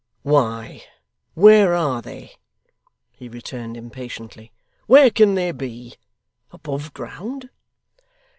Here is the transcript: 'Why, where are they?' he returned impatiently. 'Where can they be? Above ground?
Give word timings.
'Why, 0.23 0.81
where 1.35 1.75
are 1.75 2.01
they?' 2.01 2.31
he 3.11 3.29
returned 3.29 3.77
impatiently. 3.77 4.51
'Where 4.87 5.11
can 5.11 5.35
they 5.35 5.51
be? 5.51 5.93
Above 6.51 6.91
ground? 6.95 7.51